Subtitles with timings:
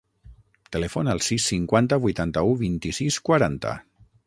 [0.75, 3.79] Telefona al sis, cinquanta, vuitanta-u, vint-i-sis, quaranta.